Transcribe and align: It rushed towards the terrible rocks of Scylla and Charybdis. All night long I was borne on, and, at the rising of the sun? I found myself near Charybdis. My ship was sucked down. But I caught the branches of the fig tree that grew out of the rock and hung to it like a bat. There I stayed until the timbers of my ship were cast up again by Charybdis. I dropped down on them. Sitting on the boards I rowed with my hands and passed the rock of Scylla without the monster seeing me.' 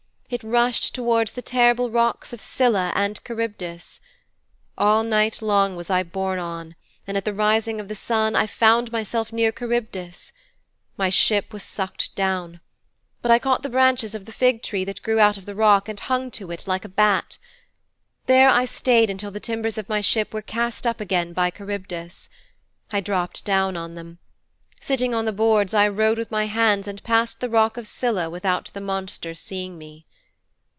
It 0.31 0.43
rushed 0.45 0.95
towards 0.95 1.33
the 1.33 1.41
terrible 1.41 1.89
rocks 1.89 2.31
of 2.31 2.39
Scylla 2.39 2.93
and 2.95 3.19
Charybdis. 3.27 3.99
All 4.77 5.03
night 5.03 5.41
long 5.41 5.73
I 5.73 5.75
was 5.75 5.91
borne 6.13 6.39
on, 6.39 6.75
and, 7.05 7.17
at 7.17 7.25
the 7.25 7.33
rising 7.33 7.81
of 7.81 7.89
the 7.89 7.95
sun? 7.95 8.33
I 8.33 8.47
found 8.47 8.93
myself 8.93 9.33
near 9.33 9.51
Charybdis. 9.51 10.31
My 10.95 11.09
ship 11.09 11.51
was 11.51 11.63
sucked 11.63 12.15
down. 12.15 12.61
But 13.21 13.29
I 13.29 13.39
caught 13.39 13.61
the 13.61 13.67
branches 13.67 14.15
of 14.15 14.23
the 14.23 14.31
fig 14.31 14.63
tree 14.63 14.85
that 14.85 15.03
grew 15.03 15.19
out 15.19 15.35
of 15.37 15.45
the 15.45 15.53
rock 15.53 15.89
and 15.89 15.99
hung 15.99 16.31
to 16.31 16.49
it 16.49 16.65
like 16.65 16.85
a 16.85 16.87
bat. 16.89 17.37
There 18.25 18.49
I 18.49 18.63
stayed 18.63 19.09
until 19.09 19.31
the 19.31 19.41
timbers 19.41 19.77
of 19.77 19.89
my 19.89 19.99
ship 19.99 20.33
were 20.33 20.41
cast 20.41 20.87
up 20.87 21.01
again 21.01 21.33
by 21.33 21.49
Charybdis. 21.49 22.29
I 22.89 23.01
dropped 23.01 23.43
down 23.43 23.75
on 23.75 23.95
them. 23.95 24.17
Sitting 24.79 25.13
on 25.13 25.25
the 25.25 25.33
boards 25.33 25.73
I 25.73 25.89
rowed 25.89 26.17
with 26.17 26.31
my 26.31 26.45
hands 26.45 26.87
and 26.87 27.03
passed 27.03 27.41
the 27.41 27.49
rock 27.49 27.75
of 27.75 27.85
Scylla 27.85 28.29
without 28.29 28.71
the 28.73 28.79
monster 28.79 29.33
seeing 29.33 29.77
me.' 29.77 30.05